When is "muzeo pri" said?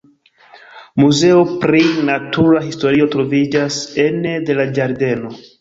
1.01-1.83